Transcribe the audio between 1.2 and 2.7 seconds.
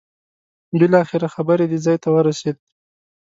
خبره دې ځای ورسېده.